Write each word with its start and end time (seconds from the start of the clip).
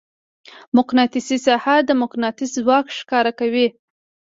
مقناطیسي 0.77 1.37
ساحه 1.47 1.75
د 1.83 1.89
مقناطیس 2.01 2.51
ځواک 2.57 2.85
ښکاره 2.99 3.31
کوي. 3.39 3.67